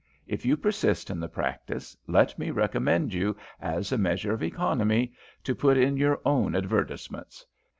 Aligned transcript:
If 0.25 0.47
you 0.47 0.57
persist 0.57 1.11
in 1.11 1.19
the 1.19 1.29
practice, 1.29 1.95
let 2.07 2.39
me 2.39 2.49
recommend 2.49 3.13
you, 3.13 3.37
as 3.61 3.91
a 3.91 3.99
measure 3.99 4.33
of 4.33 4.41
economy, 4.41 5.13
to 5.43 5.53
put 5.53 5.77
in 5.77 5.95
your 5.95 6.19
own 6.25 6.55
advertisements. 6.55 7.45